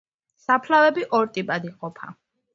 საფლავები 0.45 1.05
ორ 1.19 1.29
ტიპად 1.37 1.69
იყოფა. 1.71 2.13